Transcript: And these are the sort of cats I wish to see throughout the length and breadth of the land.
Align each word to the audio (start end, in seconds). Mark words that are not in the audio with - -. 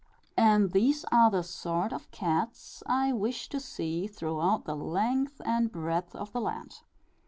And 0.35 0.71
these 0.71 1.05
are 1.11 1.29
the 1.29 1.43
sort 1.43 1.93
of 1.93 2.09
cats 2.09 2.81
I 2.87 3.13
wish 3.13 3.49
to 3.49 3.59
see 3.59 4.07
throughout 4.07 4.65
the 4.65 4.75
length 4.75 5.39
and 5.45 5.71
breadth 5.71 6.15
of 6.15 6.31
the 6.31 6.41
land. 6.41 6.81